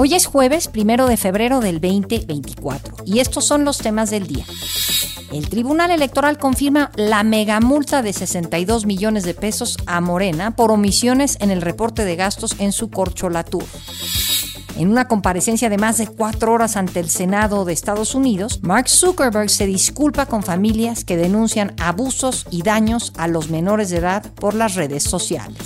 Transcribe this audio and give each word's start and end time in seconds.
Hoy 0.00 0.14
es 0.14 0.26
jueves 0.26 0.68
primero 0.68 1.08
de 1.08 1.16
febrero 1.16 1.58
del 1.58 1.80
2024 1.80 2.98
y 3.04 3.18
estos 3.18 3.44
son 3.44 3.64
los 3.64 3.78
temas 3.78 4.10
del 4.10 4.28
día. 4.28 4.44
El 5.32 5.48
Tribunal 5.48 5.90
Electoral 5.90 6.38
confirma 6.38 6.92
la 6.94 7.24
megamulta 7.24 8.00
de 8.00 8.12
62 8.12 8.86
millones 8.86 9.24
de 9.24 9.34
pesos 9.34 9.76
a 9.86 10.00
Morena 10.00 10.54
por 10.54 10.70
omisiones 10.70 11.36
en 11.40 11.50
el 11.50 11.62
reporte 11.62 12.04
de 12.04 12.14
gastos 12.14 12.54
en 12.60 12.70
su 12.70 12.90
corcholatur. 12.90 13.64
En 14.76 14.88
una 14.88 15.08
comparecencia 15.08 15.68
de 15.68 15.78
más 15.78 15.98
de 15.98 16.06
cuatro 16.06 16.52
horas 16.52 16.76
ante 16.76 17.00
el 17.00 17.10
Senado 17.10 17.64
de 17.64 17.72
Estados 17.72 18.14
Unidos, 18.14 18.60
Mark 18.62 18.88
Zuckerberg 18.88 19.50
se 19.50 19.66
disculpa 19.66 20.26
con 20.26 20.44
familias 20.44 21.02
que 21.02 21.16
denuncian 21.16 21.74
abusos 21.80 22.46
y 22.52 22.62
daños 22.62 23.12
a 23.16 23.26
los 23.26 23.50
menores 23.50 23.90
de 23.90 23.96
edad 23.96 24.24
por 24.34 24.54
las 24.54 24.76
redes 24.76 25.02
sociales. 25.02 25.58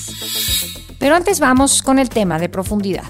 Pero 0.99 1.17
antes 1.17 1.39
vamos 1.39 1.83
con 1.83 1.99
el 1.99 2.09
tema 2.09 2.39
de 2.39 2.49
profundidad. 2.49 3.05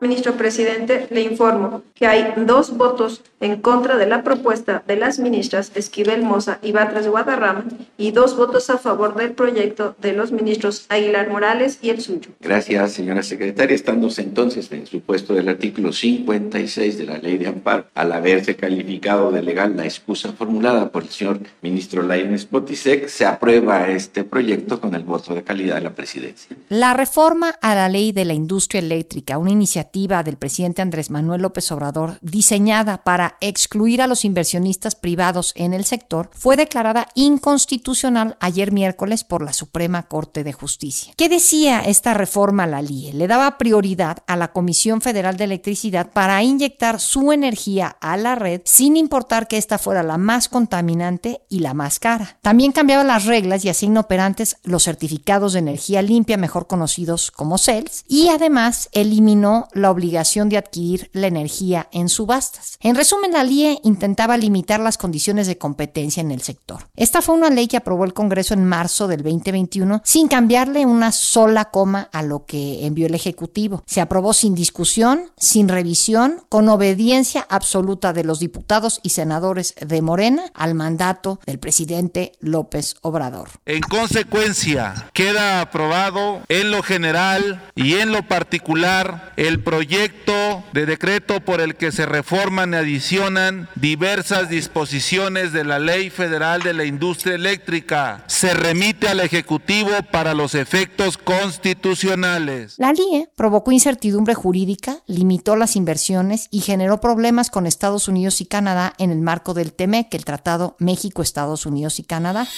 Ministro 0.00 0.32
presidente, 0.32 1.06
le 1.10 1.20
informo 1.20 1.82
que 1.94 2.06
hay 2.06 2.32
dos 2.34 2.74
votos 2.74 3.22
en 3.38 3.60
contra 3.60 3.98
de 3.98 4.06
la 4.06 4.22
propuesta 4.24 4.82
de 4.86 4.96
las 4.96 5.18
ministras 5.18 5.72
Esquivel 5.74 6.22
Moza 6.22 6.58
y 6.62 6.72
Batres 6.72 7.06
Guadarrama 7.06 7.64
y 7.98 8.10
dos 8.10 8.34
votos 8.34 8.70
a 8.70 8.78
favor 8.78 9.14
del 9.14 9.32
proyecto 9.32 9.94
de 10.00 10.14
los 10.14 10.32
ministros 10.32 10.86
Aguilar 10.88 11.28
Morales 11.28 11.78
y 11.82 11.90
el 11.90 12.00
suyo. 12.00 12.30
Gracias, 12.40 12.92
señora 12.92 13.22
secretaria. 13.22 13.74
Estándose 13.74 14.22
entonces 14.22 14.72
en 14.72 14.86
su 14.86 15.00
puesto 15.00 15.34
del 15.34 15.50
artículo 15.50 15.92
56 15.92 16.96
de 16.96 17.04
la 17.04 17.18
ley 17.18 17.36
de 17.36 17.48
amparo, 17.48 17.84
al 17.94 18.12
haberse 18.12 18.56
calificado 18.56 19.30
de 19.30 19.42
legal 19.42 19.76
la 19.76 19.84
excusa 19.84 20.32
formulada 20.32 20.90
por 20.90 21.02
el 21.02 21.10
señor 21.10 21.40
ministro 21.60 22.02
Lainez 22.02 22.46
Potisek, 22.46 23.08
se 23.08 23.26
aprueba 23.26 23.88
este 23.88 24.24
proyecto 24.24 24.80
con 24.80 24.94
el 24.94 25.02
voto 25.02 25.34
de 25.34 25.42
calidad 25.42 25.74
de 25.74 25.82
la 25.82 25.94
presidencia. 25.94 26.56
La 26.70 26.94
reforma 26.94 27.50
a 27.60 27.74
la 27.74 27.90
ley 27.90 28.12
de 28.12 28.24
la 28.24 28.32
industria 28.32 28.80
eléctrica, 28.80 29.36
una 29.36 29.50
iniciativa 29.50 29.89
del 29.92 30.36
presidente 30.36 30.82
Andrés 30.82 31.10
Manuel 31.10 31.42
López 31.42 31.70
Obrador, 31.72 32.18
diseñada 32.22 33.02
para 33.02 33.36
excluir 33.40 34.00
a 34.00 34.06
los 34.06 34.24
inversionistas 34.24 34.94
privados 34.94 35.52
en 35.56 35.74
el 35.74 35.84
sector, 35.84 36.30
fue 36.32 36.56
declarada 36.56 37.08
inconstitucional 37.14 38.36
ayer 38.40 38.72
miércoles 38.72 39.24
por 39.24 39.42
la 39.42 39.52
Suprema 39.52 40.04
Corte 40.04 40.44
de 40.44 40.52
Justicia. 40.52 41.12
¿Qué 41.16 41.28
decía 41.28 41.80
esta 41.80 42.14
reforma 42.14 42.64
a 42.64 42.66
la 42.66 42.82
LIE? 42.82 43.12
Le 43.12 43.26
daba 43.26 43.58
prioridad 43.58 44.18
a 44.26 44.36
la 44.36 44.52
Comisión 44.52 45.00
Federal 45.00 45.36
de 45.36 45.44
Electricidad 45.44 46.12
para 46.12 46.42
inyectar 46.42 47.00
su 47.00 47.32
energía 47.32 47.96
a 48.00 48.16
la 48.16 48.36
red 48.36 48.62
sin 48.64 48.96
importar 48.96 49.48
que 49.48 49.58
esta 49.58 49.78
fuera 49.78 50.02
la 50.02 50.18
más 50.18 50.48
contaminante 50.48 51.42
y 51.48 51.58
la 51.58 51.74
más 51.74 51.98
cara. 51.98 52.38
También 52.42 52.72
cambiaba 52.72 53.04
las 53.04 53.24
reglas 53.24 53.64
y 53.64 53.68
asigna 53.68 54.00
operantes 54.00 54.56
los 54.62 54.84
certificados 54.84 55.52
de 55.52 55.58
energía 55.58 56.02
limpia, 56.02 56.36
mejor 56.36 56.66
conocidos 56.66 57.30
como 57.30 57.58
CELS, 57.58 58.04
y 58.08 58.28
además 58.28 58.88
eliminó 58.92 59.68
la 59.80 59.90
obligación 59.90 60.48
de 60.48 60.58
adquirir 60.58 61.10
la 61.12 61.26
energía 61.26 61.88
en 61.92 62.08
subastas. 62.08 62.76
En 62.80 62.94
resumen, 62.94 63.32
la 63.32 63.44
LIE 63.44 63.80
intentaba 63.84 64.36
limitar 64.36 64.80
las 64.80 64.98
condiciones 64.98 65.46
de 65.46 65.58
competencia 65.58 66.20
en 66.20 66.30
el 66.30 66.42
sector. 66.42 66.88
Esta 66.96 67.22
fue 67.22 67.34
una 67.34 67.50
ley 67.50 67.68
que 67.68 67.76
aprobó 67.76 68.04
el 68.04 68.14
Congreso 68.14 68.54
en 68.54 68.64
marzo 68.64 69.08
del 69.08 69.22
2021 69.22 70.02
sin 70.04 70.28
cambiarle 70.28 70.86
una 70.86 71.12
sola 71.12 71.66
coma 71.66 72.08
a 72.12 72.22
lo 72.22 72.46
que 72.46 72.86
envió 72.86 73.06
el 73.06 73.14
Ejecutivo. 73.14 73.82
Se 73.86 74.00
aprobó 74.00 74.32
sin 74.32 74.54
discusión, 74.54 75.30
sin 75.36 75.68
revisión, 75.68 76.42
con 76.48 76.68
obediencia 76.68 77.46
absoluta 77.48 78.12
de 78.12 78.24
los 78.24 78.40
diputados 78.40 79.00
y 79.02 79.10
senadores 79.10 79.74
de 79.80 80.02
Morena 80.02 80.44
al 80.54 80.74
mandato 80.74 81.40
del 81.46 81.58
presidente 81.58 82.32
López 82.40 82.96
Obrador. 83.02 83.50
En 83.66 83.80
consecuencia, 83.80 85.10
queda 85.12 85.60
aprobado 85.60 86.42
en 86.48 86.70
lo 86.70 86.82
general 86.82 87.62
y 87.74 87.94
en 87.94 88.12
lo 88.12 88.26
particular 88.26 89.32
el 89.36 89.62
proyecto 89.70 90.64
de 90.72 90.84
decreto 90.84 91.38
por 91.44 91.60
el 91.60 91.76
que 91.76 91.92
se 91.92 92.04
reforman 92.04 92.72
y 92.72 92.76
adicionan 92.76 93.68
diversas 93.76 94.48
disposiciones 94.48 95.52
de 95.52 95.62
la 95.62 95.78
Ley 95.78 96.10
Federal 96.10 96.60
de 96.62 96.74
la 96.74 96.84
Industria 96.84 97.36
Eléctrica. 97.36 98.24
Se 98.26 98.52
remite 98.52 99.06
al 99.06 99.20
Ejecutivo 99.20 99.92
para 100.10 100.34
los 100.34 100.56
efectos 100.56 101.16
constitucionales. 101.18 102.74
La 102.78 102.92
LIE 102.92 103.28
provocó 103.36 103.70
incertidumbre 103.70 104.34
jurídica, 104.34 105.04
limitó 105.06 105.54
las 105.54 105.76
inversiones 105.76 106.48
y 106.50 106.62
generó 106.62 107.00
problemas 107.00 107.48
con 107.48 107.64
Estados 107.64 108.08
Unidos 108.08 108.40
y 108.40 108.46
Canadá 108.46 108.94
en 108.98 109.12
el 109.12 109.20
marco 109.20 109.54
del 109.54 109.72
TEMEC, 109.72 110.12
el 110.14 110.24
Tratado 110.24 110.74
México-Estados 110.80 111.64
Unidos 111.64 112.00
y 112.00 112.02
Canadá. 112.02 112.48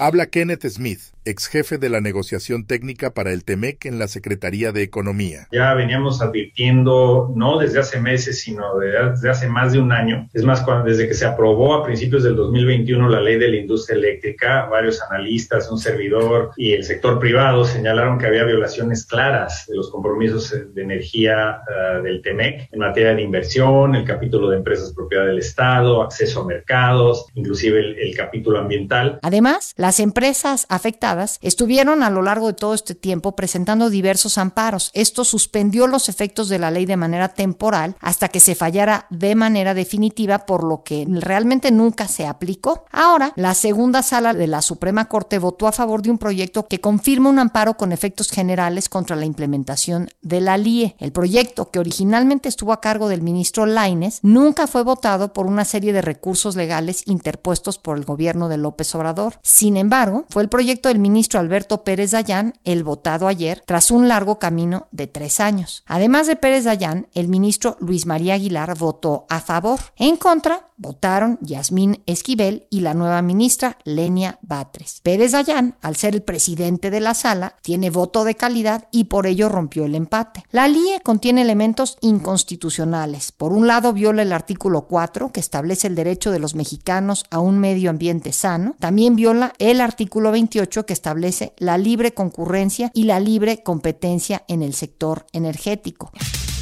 Habla 0.00 0.26
Kenneth 0.26 0.66
Smith, 0.66 1.00
ex 1.24 1.48
jefe 1.48 1.78
de 1.78 1.88
la 1.88 2.00
negociación 2.00 2.66
técnica 2.66 3.12
para 3.12 3.32
el 3.32 3.44
TEMEC 3.44 3.86
en 3.86 3.98
la 3.98 4.08
Secretaría 4.08 4.72
de 4.72 4.82
Economía. 4.82 5.48
Ya 5.52 5.74
veníamos 5.74 6.22
advirtiendo, 6.22 7.32
no 7.34 7.58
desde 7.58 7.80
hace 7.80 8.00
meses, 8.00 8.40
sino 8.40 8.78
desde 8.78 9.28
hace 9.28 9.48
más 9.48 9.72
de 9.72 9.80
un 9.80 9.92
año. 9.92 10.28
Es 10.32 10.44
más, 10.44 10.62
cuando, 10.62 10.84
desde 10.84 11.08
que 11.08 11.14
se 11.14 11.26
aprobó 11.26 11.74
a 11.74 11.84
principios 11.84 12.22
del 12.22 12.36
2021 12.36 13.08
la 13.08 13.20
ley 13.20 13.38
de 13.38 13.48
la 13.48 13.56
industria 13.56 13.98
eléctrica, 13.98 14.66
varios 14.66 15.00
analistas, 15.02 15.70
un 15.70 15.78
servidor 15.78 16.52
y 16.56 16.72
el 16.72 16.84
sector 16.84 17.18
privado 17.18 17.64
señalaron 17.64 18.18
que 18.18 18.26
había 18.26 18.44
violaciones 18.44 19.04
claras 19.06 19.66
de 19.68 19.76
los 19.76 19.90
compromisos 19.90 20.54
de 20.74 20.82
energía 20.82 21.60
uh, 21.68 22.02
del 22.02 22.22
TEMEC 22.22 22.68
en 22.72 22.78
materia 22.78 23.14
de 23.14 23.22
inversión, 23.22 23.94
el 23.94 24.04
capítulo 24.04 24.48
de 24.50 24.56
empresas 24.56 24.92
propiedad 24.92 25.26
del 25.26 25.38
Estado, 25.38 26.02
acceso 26.02 26.42
a 26.42 26.46
mercados, 26.46 27.26
inclusive 27.34 27.80
el, 27.80 27.98
el 27.98 28.16
capítulo 28.16 28.58
ambiental. 28.58 29.18
Además, 29.22 29.72
las 29.76 30.00
empresas 30.00 30.66
afectadas 30.68 31.09
estuvieron 31.40 32.02
a 32.02 32.10
lo 32.10 32.22
largo 32.22 32.48
de 32.48 32.52
todo 32.52 32.74
este 32.74 32.94
tiempo 32.94 33.34
presentando 33.34 33.90
diversos 33.90 34.38
amparos. 34.38 34.90
Esto 34.94 35.24
suspendió 35.24 35.86
los 35.86 36.08
efectos 36.08 36.48
de 36.48 36.58
la 36.58 36.70
ley 36.70 36.86
de 36.86 36.96
manera 36.96 37.28
temporal 37.28 37.96
hasta 38.00 38.28
que 38.28 38.40
se 38.40 38.54
fallara 38.54 39.06
de 39.10 39.34
manera 39.34 39.74
definitiva, 39.74 40.46
por 40.46 40.64
lo 40.64 40.82
que 40.82 41.06
realmente 41.08 41.70
nunca 41.70 42.08
se 42.08 42.26
aplicó. 42.26 42.84
Ahora, 42.92 43.32
la 43.36 43.54
segunda 43.54 44.02
sala 44.02 44.34
de 44.34 44.46
la 44.46 44.62
Suprema 44.62 45.06
Corte 45.06 45.38
votó 45.38 45.66
a 45.66 45.72
favor 45.72 46.02
de 46.02 46.10
un 46.10 46.18
proyecto 46.18 46.66
que 46.66 46.80
confirma 46.80 47.30
un 47.30 47.38
amparo 47.38 47.76
con 47.76 47.92
efectos 47.92 48.30
generales 48.30 48.88
contra 48.88 49.16
la 49.16 49.24
implementación 49.24 50.08
de 50.22 50.40
la 50.40 50.56
LIE. 50.56 50.96
El 50.98 51.12
proyecto, 51.12 51.70
que 51.70 51.78
originalmente 51.78 52.48
estuvo 52.48 52.72
a 52.72 52.80
cargo 52.80 53.08
del 53.08 53.22
ministro 53.22 53.66
Laines, 53.66 54.20
nunca 54.22 54.66
fue 54.66 54.82
votado 54.82 55.32
por 55.32 55.46
una 55.46 55.64
serie 55.64 55.92
de 55.92 56.02
recursos 56.02 56.56
legales 56.56 57.02
interpuestos 57.06 57.78
por 57.78 57.96
el 57.96 58.04
gobierno 58.04 58.48
de 58.48 58.58
López 58.58 58.94
Obrador. 58.94 59.38
Sin 59.42 59.76
embargo, 59.76 60.24
fue 60.28 60.42
el 60.42 60.48
proyecto 60.48 60.88
del 60.88 60.98
ministro 61.00 61.40
Alberto 61.40 61.84
Pérez 61.84 62.12
Dayán 62.12 62.54
el 62.64 62.84
votado 62.84 63.28
ayer 63.28 63.62
tras 63.66 63.90
un 63.90 64.08
largo 64.08 64.38
camino 64.38 64.88
de 64.90 65.06
tres 65.06 65.40
años. 65.40 65.82
Además 65.86 66.26
de 66.26 66.36
Pérez 66.36 66.64
Dayán, 66.64 67.08
el 67.14 67.28
ministro 67.28 67.76
Luis 67.80 68.06
María 68.06 68.34
Aguilar 68.34 68.76
votó 68.76 69.26
a 69.28 69.40
favor. 69.40 69.80
En 69.96 70.16
contra, 70.16 70.70
votaron 70.80 71.38
Yasmín 71.42 72.02
Esquivel 72.06 72.66
y 72.70 72.80
la 72.80 72.94
nueva 72.94 73.20
ministra 73.20 73.76
Lenia 73.84 74.38
Batres. 74.42 75.00
Pérez 75.02 75.32
Dayán, 75.32 75.76
al 75.82 75.96
ser 75.96 76.14
el 76.14 76.22
presidente 76.22 76.90
de 76.90 77.00
la 77.00 77.14
sala, 77.14 77.56
tiene 77.62 77.90
voto 77.90 78.24
de 78.24 78.34
calidad 78.34 78.88
y 78.90 79.04
por 79.04 79.26
ello 79.26 79.48
rompió 79.48 79.84
el 79.84 79.94
empate. 79.94 80.44
La 80.50 80.68
LIE 80.68 81.00
contiene 81.02 81.42
elementos 81.42 81.98
inconstitucionales. 82.00 83.32
Por 83.32 83.52
un 83.52 83.66
lado, 83.66 83.92
viola 83.92 84.22
el 84.22 84.32
artículo 84.32 84.86
4, 84.86 85.32
que 85.32 85.40
establece 85.40 85.86
el 85.86 85.94
derecho 85.94 86.30
de 86.30 86.38
los 86.38 86.54
mexicanos 86.54 87.24
a 87.30 87.40
un 87.40 87.58
medio 87.58 87.90
ambiente 87.90 88.32
sano. 88.32 88.74
También 88.78 89.16
viola 89.16 89.52
el 89.58 89.80
artículo 89.80 90.32
28, 90.32 90.86
que 90.90 90.94
establece 90.94 91.54
la 91.58 91.78
libre 91.78 92.14
concurrencia 92.14 92.90
y 92.94 93.04
la 93.04 93.20
libre 93.20 93.62
competencia 93.62 94.42
en 94.48 94.60
el 94.60 94.74
sector 94.74 95.24
energético. 95.32 96.10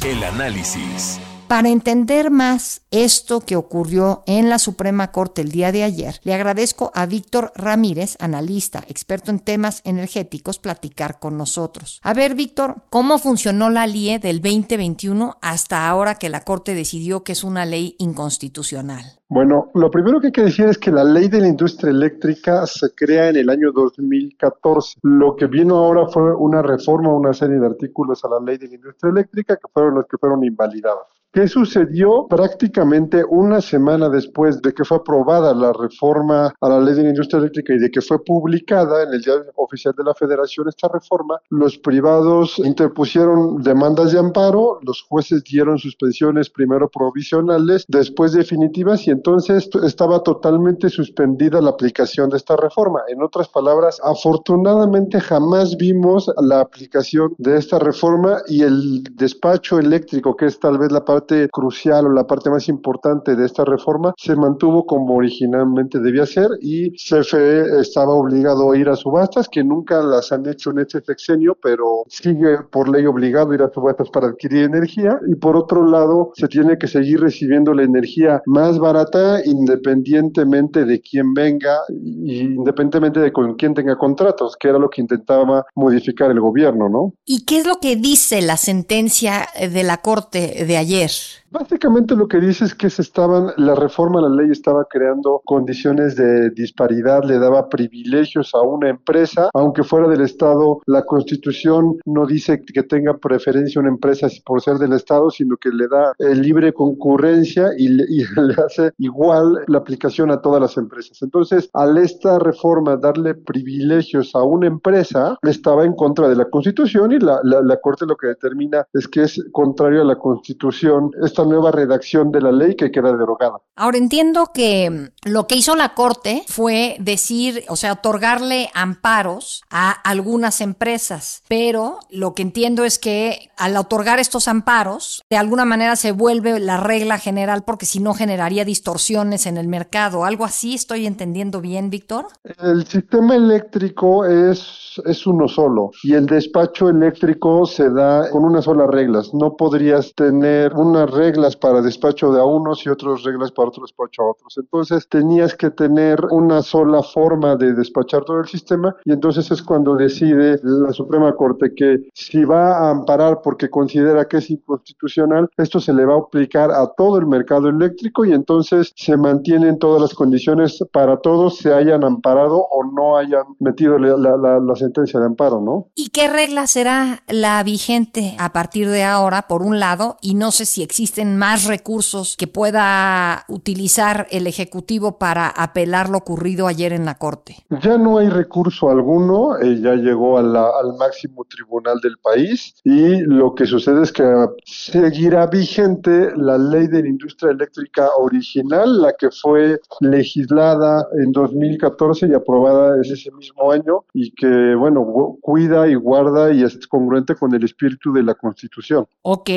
El 0.05 0.23
análisis. 0.23 1.19
Para 1.49 1.69
entender 1.69 2.29
más 2.29 2.85
esto 2.91 3.39
que 3.39 3.55
ocurrió 3.55 4.21
en 4.27 4.49
la 4.49 4.59
Suprema 4.59 5.11
Corte 5.11 5.41
el 5.41 5.49
día 5.49 5.71
de 5.71 5.83
ayer, 5.83 6.19
le 6.23 6.35
agradezco 6.35 6.91
a 6.93 7.07
Víctor 7.07 7.51
Ramírez, 7.55 8.17
analista, 8.19 8.83
experto 8.87 9.31
en 9.31 9.39
temas 9.39 9.81
energéticos, 9.83 10.59
platicar 10.59 11.17
con 11.17 11.39
nosotros. 11.39 12.01
A 12.03 12.13
ver, 12.13 12.35
Víctor, 12.35 12.83
¿cómo 12.91 13.17
funcionó 13.17 13.71
la 13.71 13.87
LIE 13.87 14.19
del 14.19 14.41
2021 14.41 15.37
hasta 15.41 15.89
ahora 15.89 16.19
que 16.19 16.29
la 16.29 16.41
Corte 16.41 16.75
decidió 16.75 17.23
que 17.23 17.31
es 17.31 17.43
una 17.43 17.65
ley 17.65 17.95
inconstitucional? 17.97 19.03
Bueno, 19.27 19.71
lo 19.73 19.89
primero 19.89 20.21
que 20.21 20.27
hay 20.27 20.33
que 20.33 20.43
decir 20.43 20.65
es 20.65 20.77
que 20.77 20.91
la 20.91 21.03
ley 21.03 21.29
de 21.29 21.41
la 21.41 21.47
industria 21.47 21.89
eléctrica 21.89 22.67
se 22.67 22.93
crea 22.93 23.29
en 23.29 23.37
el 23.37 23.49
año 23.49 23.71
2014. 23.71 24.99
Lo 25.01 25.35
que 25.35 25.47
vino 25.47 25.77
ahora 25.77 26.05
fue 26.09 26.31
una 26.35 26.61
reforma, 26.61 27.11
una 27.11 27.33
serie 27.33 27.57
de 27.57 27.65
artículos 27.65 28.23
a 28.23 28.29
la 28.29 28.39
ley 28.39 28.59
de 28.59 28.67
la 28.67 28.75
industria 28.75 29.09
eléctrica 29.09 29.55
que 29.55 29.67
fueron 29.73 29.95
los 29.95 30.05
que 30.05 30.17
fueron 30.19 30.43
invalidados. 30.43 31.18
¿Qué 31.31 31.47
sucedió 31.47 32.25
prácticamente 32.27 33.23
una 33.23 33.61
semana 33.61 34.09
después 34.09 34.63
de 34.63 34.73
que 34.73 34.83
fue 34.83 34.97
aprobada 34.97 35.53
la 35.53 35.71
reforma 35.73 36.51
a 36.59 36.69
la 36.69 36.79
ley 36.79 36.95
de 36.95 37.03
la 37.03 37.09
industria 37.09 37.37
eléctrica 37.37 37.71
y 37.71 37.77
de 37.77 37.91
que 37.91 38.01
fue 38.01 38.23
publicada 38.23 39.03
en 39.03 39.13
el 39.13 39.21
diario 39.21 39.45
oficial 39.55 39.93
de 39.95 40.05
la 40.05 40.15
Federación 40.15 40.67
esta 40.67 40.87
reforma? 40.87 41.39
Los 41.49 41.77
privados 41.77 42.57
interpusieron 42.57 43.61
demandas 43.61 44.11
de 44.11 44.17
amparo, 44.17 44.79
los 44.81 45.03
jueces 45.03 45.43
dieron 45.43 45.77
suspensiones 45.77 46.49
primero 46.49 46.89
provisionales, 46.89 47.85
después 47.87 48.33
definitivas 48.33 49.05
y 49.05 49.11
entonces 49.11 49.69
estaba 49.83 50.23
totalmente 50.23 50.89
suspendida 50.89 51.61
la 51.61 51.69
aplicación 51.69 52.31
de 52.31 52.37
esta 52.37 52.55
reforma. 52.55 53.01
En 53.07 53.21
otras 53.21 53.49
palabras, 53.49 54.01
afortunadamente 54.03 55.19
jamás 55.19 55.77
vimos 55.77 56.27
la 56.41 56.61
aplicación 56.61 57.35
de 57.37 57.57
esta 57.57 57.77
reforma 57.77 58.41
y 58.47 58.63
el 58.63 59.03
despacho 59.11 59.77
eléctrico, 59.77 60.35
que 60.35 60.47
es 60.47 60.59
tal 60.59 60.79
vez 60.79 60.91
la 60.91 61.05
parte 61.05 61.18
crucial 61.51 62.07
o 62.07 62.09
la 62.09 62.25
parte 62.25 62.49
más 62.49 62.67
importante 62.69 63.35
de 63.35 63.45
esta 63.45 63.65
reforma 63.65 64.13
se 64.17 64.35
mantuvo 64.35 64.85
como 64.85 65.15
originalmente 65.15 65.99
debía 65.99 66.25
ser 66.25 66.49
y 66.61 66.91
CFE 66.91 67.79
estaba 67.79 68.13
obligado 68.13 68.71
a 68.71 68.77
ir 68.77 68.89
a 68.89 68.95
subastas, 68.95 69.47
que 69.49 69.63
nunca 69.63 70.01
las 70.01 70.31
han 70.31 70.47
hecho 70.47 70.71
en 70.71 70.79
este 70.79 71.01
sexenio, 71.01 71.57
pero 71.61 72.03
sigue 72.07 72.57
por 72.71 72.89
ley 72.89 73.05
obligado 73.05 73.51
a 73.51 73.55
ir 73.55 73.61
a 73.61 73.71
subastas 73.71 74.09
para 74.09 74.27
adquirir 74.27 74.63
energía 74.63 75.19
y 75.27 75.35
por 75.35 75.55
otro 75.55 75.85
lado 75.85 76.31
se 76.35 76.47
tiene 76.47 76.77
que 76.77 76.87
seguir 76.87 77.21
recibiendo 77.21 77.73
la 77.73 77.83
energía 77.83 78.41
más 78.45 78.79
barata 78.79 79.39
independientemente 79.45 80.85
de 80.85 81.01
quién 81.01 81.33
venga 81.33 81.77
y 81.89 82.39
independientemente 82.39 83.19
de 83.19 83.31
con 83.31 83.55
quién 83.55 83.73
tenga 83.73 83.97
contratos, 83.97 84.55
que 84.59 84.69
era 84.69 84.79
lo 84.79 84.89
que 84.89 85.01
intentaba 85.01 85.65
modificar 85.75 86.31
el 86.31 86.39
gobierno, 86.39 86.89
¿no? 86.89 87.13
¿Y 87.25 87.45
qué 87.45 87.59
es 87.59 87.67
lo 87.67 87.79
que 87.79 87.95
dice 87.95 88.41
la 88.41 88.57
sentencia 88.57 89.47
de 89.59 89.83
la 89.83 89.97
Corte 89.97 90.65
de 90.65 90.77
ayer? 90.77 91.08
Yes. 91.09 91.39
Básicamente 91.51 92.15
lo 92.15 92.27
que 92.27 92.39
dice 92.39 92.65
es 92.65 92.75
que 92.75 92.91
se 92.91 93.01
estaban, 93.01 93.51
la 93.57 93.73
reforma 93.73 94.19
a 94.19 94.23
la 94.23 94.29
ley 94.29 94.51
estaba 94.51 94.85
creando 94.85 95.41
condiciones 95.45 96.15
de 96.15 96.51
disparidad, 96.51 97.23
le 97.23 97.39
daba 97.39 97.69
privilegios 97.69 98.53
a 98.53 98.61
una 98.61 98.89
empresa, 98.89 99.49
aunque 99.55 99.83
fuera 99.83 100.07
del 100.07 100.21
Estado, 100.21 100.79
la 100.85 101.05
Constitución 101.05 101.97
no 102.05 102.27
dice 102.27 102.61
que 102.61 102.83
tenga 102.83 103.17
preferencia 103.17 103.81
una 103.81 103.89
empresa 103.89 104.27
por 104.45 104.61
ser 104.61 104.77
del 104.77 104.93
Estado, 104.93 105.31
sino 105.31 105.57
que 105.57 105.69
le 105.69 105.87
da 105.87 106.13
eh, 106.19 106.35
libre 106.35 106.71
concurrencia 106.71 107.69
y 107.77 107.87
le, 107.87 108.03
y 108.09 108.23
le, 108.39 108.53
hace 108.63 108.91
igual 108.99 109.63
la 109.67 109.79
aplicación 109.79 110.29
a 110.29 110.41
todas 110.41 110.61
las 110.61 110.77
empresas. 110.77 111.19
Entonces, 111.23 111.69
al 111.73 111.97
esta 111.97 112.37
reforma 112.37 112.95
darle 112.95 113.33
privilegios 113.33 114.35
a 114.35 114.43
una 114.43 114.67
empresa, 114.67 115.37
estaba 115.41 115.83
en 115.83 115.93
contra 115.93 116.29
de 116.29 116.35
la 116.35 116.45
Constitución 116.45 117.11
y 117.11 117.17
la, 117.19 117.39
la, 117.43 117.61
la 117.61 117.77
Corte 117.77 118.05
lo 118.05 118.15
que 118.15 118.27
determina 118.27 118.85
es 118.93 119.07
que 119.07 119.23
es 119.23 119.43
contrario 119.51 120.01
a 120.01 120.05
la 120.05 120.15
Constitución 120.15 121.09
nueva 121.43 121.71
redacción 121.71 122.31
de 122.31 122.41
la 122.41 122.51
ley 122.51 122.75
que 122.75 122.91
queda 122.91 123.11
derogada. 123.11 123.57
Ahora 123.75 123.97
entiendo 123.97 124.51
que 124.53 124.89
mm, 124.89 125.29
lo 125.29 125.47
que 125.47 125.55
hizo 125.55 125.75
la 125.75 125.93
Corte 125.93 126.43
fue 126.47 126.97
decir, 126.99 127.63
o 127.69 127.75
sea, 127.75 127.93
otorgarle 127.93 128.69
amparos 128.73 129.63
a 129.69 129.91
algunas 129.91 130.61
empresas, 130.61 131.43
pero 131.47 131.99
lo 132.09 132.33
que 132.33 132.41
entiendo 132.41 132.83
es 132.83 132.99
que 132.99 133.49
al 133.57 133.75
otorgar 133.77 134.19
estos 134.19 134.47
amparos, 134.47 135.23
de 135.29 135.37
alguna 135.37 135.65
manera 135.65 135.95
se 135.95 136.11
vuelve 136.11 136.59
la 136.59 136.77
regla 136.77 137.17
general 137.17 137.63
porque 137.63 137.85
si 137.85 137.99
no 137.99 138.13
generaría 138.13 138.65
distorsiones 138.65 139.45
en 139.45 139.57
el 139.57 139.67
mercado. 139.67 140.25
¿Algo 140.25 140.45
así 140.45 140.75
estoy 140.75 141.05
entendiendo 141.05 141.61
bien, 141.61 141.89
Víctor? 141.89 142.27
El 142.61 142.85
sistema 142.85 143.35
eléctrico 143.35 144.25
es, 144.25 145.01
es 145.05 145.25
uno 145.27 145.47
solo 145.47 145.91
y 146.03 146.13
el 146.13 146.25
despacho 146.25 146.89
eléctrico 146.89 147.65
se 147.65 147.89
da 147.89 148.29
con 148.29 148.43
unas 148.43 148.65
solas 148.65 148.89
reglas. 148.89 149.33
No 149.33 149.55
podrías 149.55 150.13
tener 150.15 150.73
unas 150.73 151.09
reglas 151.09 151.28
reglas 151.29 151.55
para 151.55 151.81
despacho 151.81 152.31
de 152.31 152.39
a 152.39 152.43
unos 152.43 152.85
y 152.85 152.89
otras 152.89 153.23
reglas 153.23 153.51
para 153.51 153.69
otro 153.69 153.83
despacho 153.83 154.23
a 154.23 154.31
otros. 154.31 154.57
Entonces 154.57 155.07
tenías 155.07 155.53
que 155.55 155.69
tener 155.69 156.25
una 156.31 156.61
sola 156.63 157.03
forma 157.03 157.55
de 157.55 157.73
despachar 157.73 158.23
todo 158.23 158.39
el 158.39 158.47
sistema 158.47 158.95
y 159.05 159.11
entonces 159.11 159.51
es 159.51 159.61
cuando 159.61 159.95
decide 159.95 160.59
la 160.63 160.91
Suprema 160.91 161.35
Corte 161.35 161.73
que 161.75 162.09
si 162.13 162.43
va 162.43 162.77
a 162.77 162.89
amparar 162.89 163.41
porque 163.43 163.69
considera 163.69 164.27
que 164.27 164.37
es 164.37 164.49
inconstitucional, 164.49 165.49
esto 165.57 165.79
se 165.79 165.93
le 165.93 166.05
va 166.05 166.15
a 166.15 166.19
aplicar 166.19 166.71
a 166.71 166.87
todo 166.97 167.17
el 167.17 167.27
mercado 167.27 167.69
eléctrico 167.69 168.25
y 168.25 168.33
entonces 168.33 168.91
se 168.95 169.15
mantienen 169.15 169.77
todas 169.77 170.01
las 170.01 170.13
condiciones 170.15 170.79
para 170.91 171.17
todos, 171.17 171.57
se 171.57 171.73
hayan 171.73 172.03
amparado 172.03 172.57
o 172.71 172.83
no 172.83 173.17
hayan 173.17 173.43
metido 173.59 173.99
la, 173.99 174.17
la, 174.17 174.59
la 174.59 174.75
sentencia 174.75 175.19
de 175.19 175.27
amparo, 175.27 175.61
¿no? 175.61 175.87
¿Y 175.93 176.09
qué 176.09 176.27
regla 176.27 176.65
será 176.65 177.23
la 177.27 177.61
vigente 177.63 178.35
a 178.39 178.51
partir 178.51 178.89
de 178.89 179.03
ahora, 179.03 179.43
por 179.43 179.61
un 179.61 179.79
lado, 179.79 180.17
y 180.21 180.33
no 180.33 180.51
sé 180.51 180.65
si 180.65 180.81
existe 180.81 181.18
más 181.25 181.65
recursos 181.65 182.35
que 182.37 182.47
pueda 182.47 183.45
utilizar 183.47 184.27
el 184.31 184.47
Ejecutivo 184.47 185.17
para 185.17 185.47
apelar 185.47 186.09
lo 186.09 186.17
ocurrido 186.17 186.67
ayer 186.67 186.93
en 186.93 187.05
la 187.05 187.15
Corte? 187.15 187.57
Ya 187.81 187.97
no 187.97 188.17
hay 188.17 188.29
recurso 188.29 188.89
alguno, 188.89 189.57
eh, 189.57 189.79
ya 189.81 189.95
llegó 189.95 190.37
al 190.37 190.97
máximo 190.97 191.45
tribunal 191.45 191.99
del 192.01 192.17
país 192.17 192.75
y 192.83 193.21
lo 193.21 193.55
que 193.55 193.65
sucede 193.65 194.03
es 194.03 194.11
que 194.11 194.23
seguirá 194.65 195.47
vigente 195.47 196.31
la 196.35 196.57
ley 196.57 196.87
de 196.87 197.03
la 197.03 197.09
industria 197.09 197.51
eléctrica 197.51 198.09
original, 198.17 199.01
la 199.01 199.13
que 199.13 199.29
fue 199.31 199.79
legislada 200.01 201.07
en 201.21 201.31
2014 201.31 202.27
y 202.27 202.33
aprobada 202.33 202.99
ese 203.01 203.31
mismo 203.31 203.71
año 203.71 204.05
y 204.13 204.31
que, 204.31 204.75
bueno, 204.75 205.37
cuida 205.41 205.87
y 205.87 205.95
guarda 205.95 206.51
y 206.51 206.63
es 206.63 206.87
congruente 206.87 207.35
con 207.35 207.53
el 207.53 207.63
espíritu 207.63 208.13
de 208.13 208.23
la 208.23 208.35
Constitución. 208.35 209.07
Ok, 209.21 209.49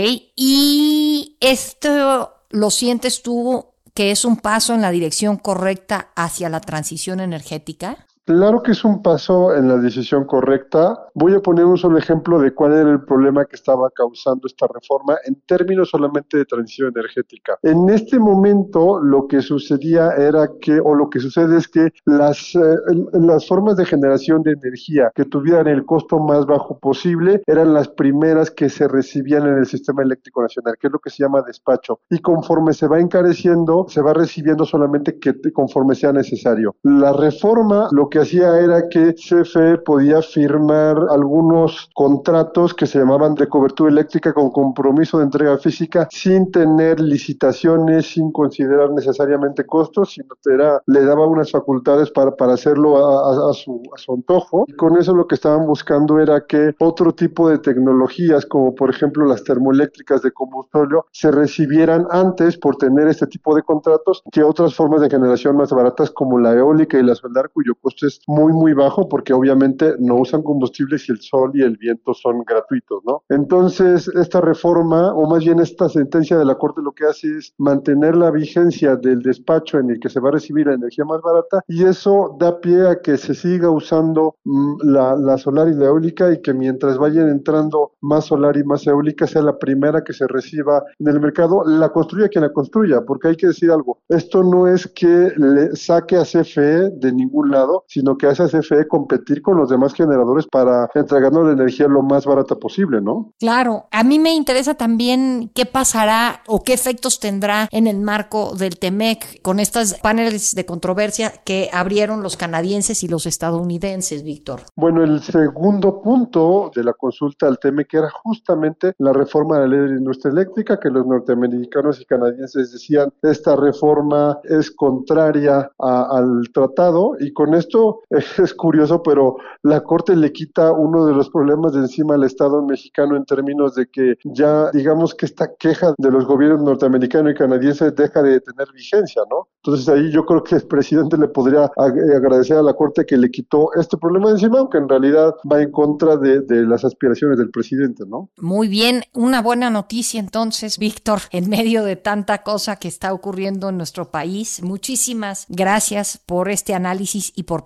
¿Esto 1.41 2.35
lo 2.51 2.71
sientes 2.71 3.23
tú 3.23 3.67
que 3.95 4.11
es 4.11 4.25
un 4.25 4.37
paso 4.37 4.75
en 4.75 4.81
la 4.81 4.91
dirección 4.91 5.37
correcta 5.37 6.13
hacia 6.17 6.49
la 6.49 6.61
transición 6.61 7.21
energética? 7.21 8.07
Claro 8.25 8.63
que 8.63 8.71
es 8.71 8.85
un 8.85 9.03
paso 9.03 9.53
en 9.53 9.67
la 9.67 9.79
decisión 9.79 10.25
correcta. 10.27 11.09
Voy 11.13 11.35
a 11.35 11.41
poner 11.41 11.65
un 11.65 11.77
solo 11.77 11.99
ejemplo 11.99 12.39
de 12.39 12.55
cuál 12.55 12.73
era 12.73 12.91
el 12.93 13.03
problema 13.03 13.45
que 13.47 13.57
estaba 13.57 13.91
causando 13.91 14.47
esta 14.47 14.69
reforma 14.73 15.17
en 15.25 15.43
términos 15.45 15.91
solamente 15.91 16.39
de 16.39 16.45
transición 16.45 16.93
energética. 16.95 17.59
En 17.63 17.91
este 17.91 18.21
momento 18.21 19.01
lo 19.01 19.27
que 19.27 19.43
sucedía 19.43 20.13
era 20.13 20.49
que, 20.61 20.79
o 20.79 20.95
lo 20.95 21.11
que 21.11 21.19
sucede 21.19 21.59
es 21.59 21.67
que 21.67 21.93
las, 22.05 22.55
eh, 22.55 22.77
las 23.13 23.49
formas 23.49 23.77
de 23.77 23.87
generación 23.87 24.45
de 24.45 24.53
energía 24.53 25.11
que 25.17 25.25
tuvieran 25.25 25.67
el 25.67 25.85
costo 25.85 26.21
más 26.21 26.47
bajo 26.47 26.79
posible 26.79 27.43
eran 27.49 27.75
las 27.75 27.89
primeras 27.89 28.53
que 28.53 28.69
se 28.69 28.87
recibían 28.87 29.49
en 29.49 29.59
el 29.59 29.67
sistema 29.67 30.05
eléctrico 30.05 30.43
nacional, 30.43 30.77
que 30.79 30.87
es 30.87 30.93
lo 30.93 31.01
que 31.01 31.11
se 31.11 31.25
llama 31.25 31.43
despacho. 31.45 31.99
Y 32.09 32.21
conforme 32.21 32.73
se 32.73 32.87
va 32.87 33.01
encareciendo, 33.01 33.87
se 33.89 34.01
va 34.01 34.13
recibiendo 34.15 34.65
solamente 34.65 35.19
que 35.19 35.35
conforme 35.53 35.97
sea 35.97 36.13
necesario. 36.13 36.77
La 36.85 37.13
reforma 37.13 37.89
lo 37.91 38.09
que 38.12 38.19
hacía 38.19 38.59
era 38.59 38.91
que 38.91 39.14
CFE 39.14 39.79
podía 39.79 40.20
firmar 40.20 40.99
algunos 41.11 41.88
contratos 41.94 42.75
que 42.75 42.87
se 42.87 42.99
llamaban 42.99 43.35
de 43.35 43.49
cobertura 43.49 43.91
eléctrica 43.91 44.35
con 44.35 44.50
compromiso 44.50 45.16
de 45.16 45.25
entrega 45.25 45.57
física 45.57 46.07
sin 46.11 46.52
tener 46.52 47.00
licitaciones, 47.00 48.12
sin 48.12 48.31
considerar 48.31 48.90
necesariamente 48.90 49.64
costos, 49.64 50.12
sino 50.12 50.35
que 50.45 50.52
era, 50.52 50.83
le 50.85 51.07
daba 51.07 51.26
unas 51.26 51.50
facultades 51.50 52.11
para, 52.11 52.37
para 52.37 52.52
hacerlo 52.52 52.99
a, 52.99 53.54
su, 53.54 53.81
a 53.97 53.99
su 53.99 54.12
antojo. 54.12 54.66
Y 54.69 54.75
con 54.75 54.99
eso 54.99 55.14
lo 55.14 55.26
que 55.26 55.37
estaban 55.37 55.66
buscando 55.66 56.21
era 56.21 56.45
que 56.47 56.75
otro 56.81 57.14
tipo 57.14 57.49
de 57.49 57.61
tecnologías, 57.61 58.45
como 58.45 58.75
por 58.75 58.90
ejemplo 58.90 59.25
las 59.25 59.42
termoeléctricas 59.42 60.21
de 60.21 60.33
combustible, 60.33 61.00
se 61.12 61.31
recibieran 61.31 62.07
antes 62.11 62.59
por 62.59 62.76
tener 62.76 63.09
este 63.09 63.26
tipo 63.26 63.54
de 63.54 63.62
contratos 63.62 64.23
que 64.31 64.42
otras 64.42 64.75
formas 64.75 65.00
de 65.00 65.09
generación 65.09 65.57
más 65.57 65.73
baratas 65.73 66.11
como 66.11 66.38
la 66.38 66.52
eólica 66.52 66.99
y 66.99 67.02
la 67.02 67.14
solar, 67.14 67.49
cuyo 67.49 67.75
costo 67.81 68.01
es 68.02 68.21
muy, 68.26 68.52
muy 68.52 68.73
bajo 68.73 69.09
porque 69.09 69.32
obviamente 69.32 69.94
no 69.99 70.16
usan 70.16 70.42
combustibles 70.42 71.09
y 71.09 71.12
el 71.12 71.21
sol 71.21 71.50
y 71.54 71.62
el 71.62 71.76
viento 71.76 72.14
son 72.14 72.42
gratuitos, 72.44 73.02
¿no? 73.06 73.23
Entonces, 73.28 74.09
esta 74.14 74.40
reforma, 74.40 75.14
o 75.14 75.28
más 75.28 75.44
bien 75.44 75.61
esta 75.61 75.88
sentencia 75.88 76.38
de 76.38 76.44
la 76.44 76.56
Corte 76.56 76.80
lo 76.82 76.92
que 76.92 77.06
hace 77.06 77.38
es 77.38 77.54
mantener 77.59 78.16
la 78.16 78.30
vigencia 78.30 78.97
del 78.97 79.23
despacho 79.23 79.78
en 79.78 79.90
el 79.90 80.00
que 80.00 80.09
se 80.09 80.21
va 80.21 80.28
a 80.28 80.32
recibir 80.32 80.66
la 80.66 80.75
energía 80.75 81.04
más 81.04 81.21
barata 81.23 81.62
y 81.68 81.85
eso 81.85 82.37
da 82.38 82.61
pie 82.61 82.88
a 82.88 83.00
que 83.00 83.16
se 83.16 83.35
siga 83.35 83.71
usando 83.71 84.37
mm, 84.44 84.75
la, 84.85 85.16
la 85.16 85.38
solar 85.38 85.68
y 85.68 85.75
la 85.75 85.87
eólica 85.87 86.32
y 86.32 86.40
que 86.40 86.54
mientras 86.54 86.99
vayan 86.99 87.28
entrando 87.28 87.92
más 88.00 88.26
solar 88.26 88.56
y 88.56 88.64
más 88.64 88.87
eólica 88.87 89.26
sea 89.26 89.42
la 89.42 89.59
primera 89.59 90.02
que 90.04 90.12
se 90.12 90.26
reciba 90.26 90.82
en 90.99 91.09
el 91.09 91.21
mercado, 91.21 91.64
la 91.64 91.90
construya 91.90 92.28
quien 92.28 92.42
la 92.42 92.52
construya, 92.52 93.02
porque 93.06 93.28
hay 93.28 93.37
que 93.37 93.49
decir 93.49 93.71
algo, 93.71 93.99
esto 94.09 94.42
no 94.42 94.66
es 94.66 94.87
que 94.87 95.32
le 95.37 95.75
saque 95.76 96.16
a 96.16 96.25
CFE 96.25 96.90
de 96.90 97.12
ningún 97.12 97.50
lado, 97.50 97.85
sino 97.92 98.16
que 98.16 98.26
hace 98.26 98.44
a 98.44 98.49
CFE 98.49 98.88
competir 98.88 99.42
con 99.42 99.58
los 99.58 99.68
demás 99.68 99.92
generadores 99.92 100.46
para 100.46 100.88
entregarnos 100.94 101.46
la 101.46 101.52
energía 101.52 101.88
lo 101.88 102.02
más 102.02 102.25
barata 102.25 102.56
posible, 102.56 103.00
¿no? 103.02 103.32
Claro, 103.38 103.87
a 103.90 104.02
mí 104.02 104.18
me 104.18 104.34
interesa 104.34 104.75
también 104.75 105.50
qué 105.54 105.66
pasará 105.66 106.42
o 106.46 106.62
qué 106.62 106.72
efectos 106.72 107.20
tendrá 107.20 107.68
en 107.70 107.87
el 107.87 108.00
marco 108.00 108.54
del 108.54 108.78
TEMEC 108.78 109.42
con 109.42 109.61
estas 109.61 110.00
paneles 110.00 110.54
de 110.54 110.64
controversia 110.64 111.32
que 111.44 111.68
abrieron 111.72 112.22
los 112.22 112.37
canadienses 112.37 113.02
y 113.02 113.08
los 113.08 113.26
estadounidenses, 113.26 114.22
Víctor. 114.22 114.61
Bueno, 114.76 115.04
el 115.04 115.20
segundo 115.20 116.00
punto 116.00 116.70
de 116.75 116.84
la 116.84 116.94
consulta 116.94 117.46
al 117.46 117.58
TEMEC 117.58 117.92
era 117.94 118.11
justamente 118.22 118.94
la 118.99 119.12
reforma 119.12 119.58
de 119.58 119.61
la 119.62 119.66
ley 119.68 119.80
de 119.80 119.88
la 119.88 119.99
industria 119.99 120.32
eléctrica, 120.32 120.80
que 120.80 120.88
los 120.88 121.06
norteamericanos 121.06 122.00
y 122.00 122.06
canadienses 122.06 122.72
decían, 122.72 123.12
esta 123.22 123.54
reforma 123.56 124.38
es 124.44 124.70
contraria 124.70 125.70
al 125.78 126.50
tratado 126.54 127.16
y 127.20 127.32
con 127.32 127.54
esto 127.54 127.82
es 128.11 128.55
curioso, 128.55 129.03
pero 129.03 129.37
la 129.62 129.83
Corte 129.83 130.17
le 130.17 130.33
quita 130.33 130.73
uno 130.73 131.07
de 131.07 131.15
los 131.15 131.31
problemas 131.31 131.73
de 131.73 131.81
encima 131.81 132.15
al 132.15 132.25
Estado 132.25 132.62
mexicano 132.62 133.17
en 133.17 133.25
términos 133.25 133.75
de 133.75 133.87
que 133.87 134.17
ya 134.25 134.71
digamos 134.73 135.15
que 135.15 135.27
esta 135.27 135.55
queja 135.59 135.95
de 135.97 136.11
los 136.11 136.27
gobiernos 136.27 136.62
norteamericano 136.62 137.31
y 137.31 137.35
canadiense 137.35 137.91
deja 137.91 138.23
de 138.23 138.41
tener 138.41 138.69
vigencia, 138.73 139.23
¿no? 139.31 139.49
Entonces 139.65 139.89
ahí 139.89 140.11
yo 140.11 140.25
creo 140.27 140.43
que 140.43 140.57
el 140.57 140.67
presidente 140.67 141.17
le 141.17 141.29
podría 141.29 141.71
agradecer 141.77 142.57
a 142.57 142.62
la 142.62 142.75
Corte 142.75 143.07
que 143.07 143.17
le 143.17 143.31
quitó 143.31 143.71
este 143.75 143.97
problema 143.97 144.29
de 144.29 144.35
encima, 144.35 144.59
aunque 144.59 144.79
en 144.79 144.89
realidad 144.89 145.35
va 145.51 145.62
en 145.62 145.71
contra 145.71 146.17
de, 146.17 146.41
de 146.41 146.62
las 146.67 146.85
aspiraciones 146.85 147.39
del 147.39 147.51
presidente, 147.51 148.05
¿no? 148.07 148.31
Muy 148.39 148.69
bien, 148.69 149.03
una 149.15 149.41
buena 149.41 149.71
noticia 149.71 150.21
entonces, 150.21 150.79
Víctor, 150.79 151.21
en 151.31 151.49
medio 151.49 151.85
de 151.85 151.97
tanta 151.97 152.43
cosa 152.43 152.77
que 152.77 152.89
está 152.89 153.12
ocurriendo 153.12 153.69
en 153.69 153.77
nuestro 153.77 154.11
país. 154.11 154.62
Muchísimas 154.62 155.47
gracias 155.49 156.19
por 156.27 156.49
este 156.49 156.75
análisis 156.75 157.33
y 157.37 157.45
por 157.45 157.62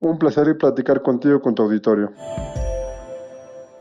Un 0.00 0.18
placer 0.18 0.48
y 0.48 0.54
platicar 0.54 1.02
contigo, 1.02 1.40
con 1.40 1.54
tu 1.54 1.62
auditorio. 1.62 2.12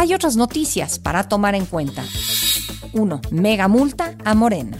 Hay 0.00 0.14
otras 0.14 0.34
noticias 0.34 0.98
para 0.98 1.28
tomar 1.28 1.54
en 1.54 1.66
cuenta. 1.66 2.02
1. 2.94 3.20
Mega 3.32 3.68
multa 3.68 4.16
a 4.24 4.34
Morena. 4.34 4.78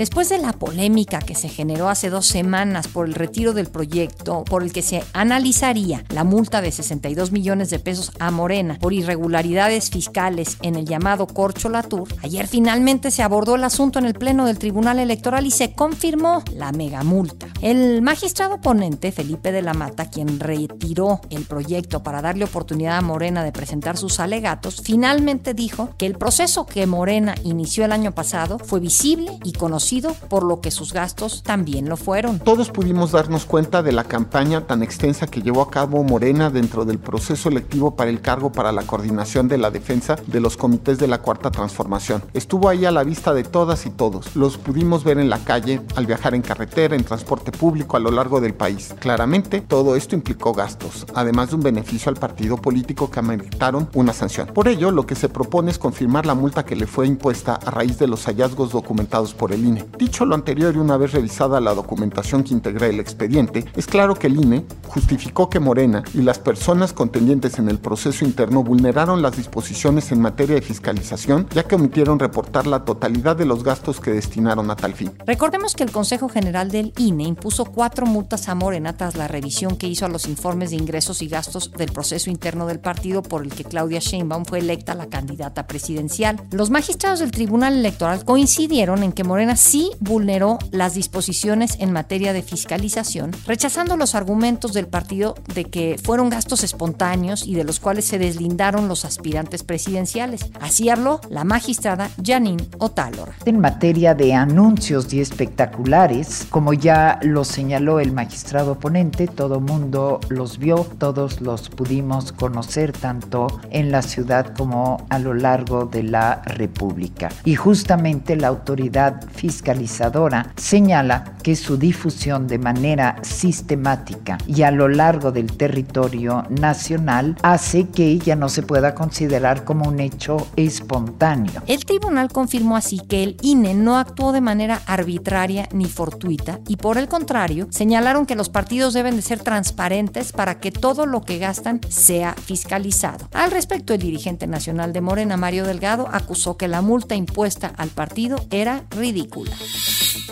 Después 0.00 0.30
de 0.30 0.38
la 0.38 0.54
polémica 0.54 1.18
que 1.18 1.34
se 1.34 1.50
generó 1.50 1.90
hace 1.90 2.08
dos 2.08 2.26
semanas 2.26 2.88
por 2.88 3.06
el 3.06 3.12
retiro 3.12 3.52
del 3.52 3.66
proyecto 3.66 4.44
por 4.44 4.62
el 4.62 4.72
que 4.72 4.80
se 4.80 5.04
analizaría 5.12 6.06
la 6.08 6.24
multa 6.24 6.62
de 6.62 6.72
62 6.72 7.32
millones 7.32 7.68
de 7.68 7.80
pesos 7.80 8.10
a 8.18 8.30
Morena 8.30 8.78
por 8.80 8.94
irregularidades 8.94 9.90
fiscales 9.90 10.56
en 10.62 10.76
el 10.76 10.86
llamado 10.86 11.26
Corcho 11.26 11.68
Latour, 11.68 12.08
ayer 12.22 12.46
finalmente 12.46 13.10
se 13.10 13.22
abordó 13.22 13.56
el 13.56 13.64
asunto 13.64 13.98
en 13.98 14.06
el 14.06 14.14
Pleno 14.14 14.46
del 14.46 14.58
Tribunal 14.58 15.00
Electoral 15.00 15.44
y 15.44 15.50
se 15.50 15.74
confirmó 15.74 16.42
la 16.54 16.72
megamulta. 16.72 17.48
El 17.60 18.00
magistrado 18.00 18.58
ponente 18.58 19.12
Felipe 19.12 19.52
de 19.52 19.60
la 19.60 19.74
Mata, 19.74 20.08
quien 20.08 20.40
retiró 20.40 21.20
el 21.28 21.44
proyecto 21.44 22.02
para 22.02 22.22
darle 22.22 22.46
oportunidad 22.46 22.96
a 22.96 23.02
Morena 23.02 23.44
de 23.44 23.52
presentar 23.52 23.98
sus 23.98 24.18
alegatos, 24.18 24.80
finalmente 24.82 25.52
dijo 25.52 25.90
que 25.98 26.06
el 26.06 26.16
proceso 26.16 26.64
que 26.64 26.86
Morena 26.86 27.34
inició 27.44 27.84
el 27.84 27.92
año 27.92 28.12
pasado 28.12 28.58
fue 28.58 28.80
visible 28.80 29.38
y 29.44 29.52
conocido 29.52 29.89
por 30.28 30.44
lo 30.44 30.60
que 30.60 30.70
sus 30.70 30.92
gastos 30.92 31.42
también 31.42 31.88
lo 31.88 31.96
fueron. 31.96 32.38
Todos 32.38 32.70
pudimos 32.70 33.10
darnos 33.10 33.44
cuenta 33.44 33.82
de 33.82 33.90
la 33.90 34.04
campaña 34.04 34.66
tan 34.66 34.84
extensa 34.84 35.26
que 35.26 35.42
llevó 35.42 35.62
a 35.62 35.70
cabo 35.70 36.04
Morena 36.04 36.48
dentro 36.48 36.84
del 36.84 37.00
proceso 37.00 37.48
electivo 37.48 37.96
para 37.96 38.08
el 38.08 38.20
cargo 38.20 38.52
para 38.52 38.70
la 38.70 38.82
coordinación 38.82 39.48
de 39.48 39.58
la 39.58 39.72
defensa 39.72 40.14
de 40.28 40.38
los 40.38 40.56
comités 40.56 40.98
de 40.98 41.08
la 41.08 41.18
Cuarta 41.18 41.50
Transformación. 41.50 42.22
Estuvo 42.34 42.68
ahí 42.68 42.84
a 42.84 42.92
la 42.92 43.02
vista 43.02 43.34
de 43.34 43.42
todas 43.42 43.84
y 43.84 43.90
todos. 43.90 44.36
Los 44.36 44.58
pudimos 44.58 45.02
ver 45.02 45.18
en 45.18 45.28
la 45.28 45.42
calle, 45.42 45.80
al 45.96 46.06
viajar 46.06 46.36
en 46.36 46.42
carretera, 46.42 46.94
en 46.94 47.02
transporte 47.02 47.50
público 47.50 47.96
a 47.96 48.00
lo 48.00 48.12
largo 48.12 48.40
del 48.40 48.54
país. 48.54 48.94
Claramente, 49.00 49.60
todo 49.60 49.96
esto 49.96 50.14
implicó 50.14 50.52
gastos, 50.52 51.04
además 51.14 51.50
de 51.50 51.56
un 51.56 51.62
beneficio 51.62 52.10
al 52.10 52.16
partido 52.16 52.58
político 52.58 53.10
que 53.10 53.18
ameritaron 53.18 53.88
una 53.94 54.12
sanción. 54.12 54.46
Por 54.54 54.68
ello, 54.68 54.92
lo 54.92 55.04
que 55.04 55.16
se 55.16 55.28
propone 55.28 55.72
es 55.72 55.78
confirmar 55.78 56.26
la 56.26 56.34
multa 56.34 56.64
que 56.64 56.76
le 56.76 56.86
fue 56.86 57.08
impuesta 57.08 57.54
a 57.54 57.70
raíz 57.72 57.98
de 57.98 58.06
los 58.06 58.26
hallazgos 58.26 58.70
documentados 58.70 59.34
por 59.34 59.50
el 59.50 59.64
INE. 59.64 59.79
Dicho 59.98 60.24
lo 60.24 60.34
anterior 60.34 60.74
y 60.74 60.78
una 60.78 60.96
vez 60.96 61.12
revisada 61.12 61.60
la 61.60 61.74
documentación 61.74 62.44
que 62.44 62.54
integra 62.54 62.86
el 62.86 63.00
expediente, 63.00 63.64
es 63.76 63.86
claro 63.86 64.14
que 64.14 64.26
el 64.26 64.36
INE 64.36 64.64
justificó 64.88 65.50
que 65.50 65.60
Morena 65.60 66.02
y 66.14 66.22
las 66.22 66.38
personas 66.38 66.92
contendientes 66.92 67.58
en 67.58 67.68
el 67.68 67.78
proceso 67.78 68.24
interno 68.24 68.62
vulneraron 68.62 69.22
las 69.22 69.36
disposiciones 69.36 70.12
en 70.12 70.20
materia 70.20 70.56
de 70.56 70.62
fiscalización, 70.62 71.46
ya 71.54 71.64
que 71.64 71.74
omitieron 71.74 72.18
reportar 72.18 72.66
la 72.66 72.84
totalidad 72.84 73.36
de 73.36 73.46
los 73.46 73.64
gastos 73.64 74.00
que 74.00 74.10
destinaron 74.10 74.70
a 74.70 74.76
tal 74.76 74.94
fin. 74.94 75.12
Recordemos 75.26 75.74
que 75.74 75.84
el 75.84 75.92
Consejo 75.92 76.28
General 76.28 76.70
del 76.70 76.92
INE 76.96 77.24
impuso 77.24 77.64
cuatro 77.64 78.06
multas 78.06 78.48
a 78.48 78.54
Morena 78.54 78.96
tras 78.96 79.16
la 79.16 79.28
revisión 79.28 79.76
que 79.76 79.86
hizo 79.86 80.06
a 80.06 80.08
los 80.08 80.26
informes 80.26 80.70
de 80.70 80.76
ingresos 80.76 81.22
y 81.22 81.28
gastos 81.28 81.70
del 81.72 81.92
proceso 81.92 82.30
interno 82.30 82.66
del 82.66 82.80
partido 82.80 83.22
por 83.22 83.42
el 83.42 83.52
que 83.52 83.64
Claudia 83.64 84.00
Sheinbaum 84.00 84.44
fue 84.44 84.58
electa 84.58 84.94
la 84.94 85.06
candidata 85.06 85.66
presidencial. 85.66 86.40
Los 86.50 86.70
magistrados 86.70 87.20
del 87.20 87.30
Tribunal 87.30 87.74
Electoral 87.74 88.24
coincidieron 88.24 89.02
en 89.02 89.12
que 89.12 89.24
Morena 89.24 89.56
sí 89.70 89.92
vulneró 90.00 90.58
las 90.72 90.94
disposiciones 90.94 91.76
en 91.78 91.92
materia 91.92 92.32
de 92.32 92.42
fiscalización, 92.42 93.30
rechazando 93.46 93.96
los 93.96 94.16
argumentos 94.16 94.72
del 94.72 94.88
partido 94.88 95.36
de 95.54 95.64
que 95.64 95.96
fueron 96.02 96.28
gastos 96.28 96.64
espontáneos 96.64 97.46
y 97.46 97.54
de 97.54 97.62
los 97.62 97.78
cuales 97.78 98.04
se 98.04 98.18
deslindaron 98.18 98.88
los 98.88 99.04
aspirantes 99.04 99.62
presidenciales. 99.62 100.46
Así 100.60 100.88
habló 100.88 101.20
la 101.30 101.44
magistrada 101.44 102.10
Janine 102.20 102.66
Otálora. 102.78 103.36
En 103.44 103.60
materia 103.60 104.12
de 104.12 104.34
anuncios 104.34 105.12
y 105.12 105.20
espectaculares, 105.20 106.48
como 106.50 106.72
ya 106.72 107.20
lo 107.22 107.44
señaló 107.44 108.00
el 108.00 108.10
magistrado 108.10 108.76
ponente, 108.76 109.28
todo 109.28 109.60
mundo 109.60 110.18
los 110.30 110.58
vio, 110.58 110.84
todos 110.98 111.40
los 111.40 111.68
pudimos 111.68 112.32
conocer 112.32 112.90
tanto 112.90 113.46
en 113.70 113.92
la 113.92 114.02
ciudad 114.02 114.52
como 114.56 115.06
a 115.10 115.20
lo 115.20 115.32
largo 115.32 115.84
de 115.84 116.02
la 116.02 116.42
República. 116.44 117.28
Y 117.44 117.54
justamente 117.54 118.34
la 118.34 118.48
autoridad 118.48 119.22
fiscal 119.30 119.49
fiscalizadora 119.50 120.52
señala 120.54 121.32
que 121.42 121.56
su 121.56 121.76
difusión 121.76 122.46
de 122.46 122.60
manera 122.60 123.16
sistemática 123.22 124.38
y 124.46 124.62
a 124.62 124.70
lo 124.70 124.86
largo 124.86 125.32
del 125.32 125.56
territorio 125.56 126.44
nacional 126.48 127.34
hace 127.42 127.88
que 127.88 128.06
ella 128.06 128.36
no 128.36 128.48
se 128.48 128.62
pueda 128.62 128.94
considerar 128.94 129.64
como 129.64 129.88
un 129.88 129.98
hecho 129.98 130.46
espontáneo. 130.54 131.62
El 131.66 131.84
tribunal 131.84 132.28
confirmó 132.28 132.76
así 132.76 133.00
que 133.00 133.24
el 133.24 133.36
INE 133.42 133.74
no 133.74 133.98
actuó 133.98 134.30
de 134.30 134.40
manera 134.40 134.82
arbitraria 134.86 135.68
ni 135.72 135.86
fortuita 135.86 136.60
y 136.68 136.76
por 136.76 136.96
el 136.96 137.08
contrario 137.08 137.66
señalaron 137.70 138.26
que 138.26 138.36
los 138.36 138.50
partidos 138.50 138.94
deben 138.94 139.16
de 139.16 139.22
ser 139.22 139.40
transparentes 139.40 140.30
para 140.30 140.60
que 140.60 140.70
todo 140.70 141.06
lo 141.06 141.22
que 141.22 141.38
gastan 141.38 141.80
sea 141.88 142.34
fiscalizado. 142.34 143.28
Al 143.32 143.50
respecto, 143.50 143.94
el 143.94 144.00
dirigente 144.00 144.46
nacional 144.46 144.92
de 144.92 145.00
Morena, 145.00 145.36
Mario 145.36 145.66
Delgado, 145.66 146.08
acusó 146.12 146.56
que 146.56 146.68
la 146.68 146.82
multa 146.82 147.16
impuesta 147.16 147.72
al 147.76 147.88
partido 147.88 148.38
era 148.50 148.84
ridícula. 148.90 149.39